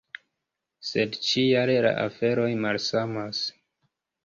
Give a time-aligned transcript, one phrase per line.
[0.91, 3.45] Sed ĉi-jare la aferoj malsamas.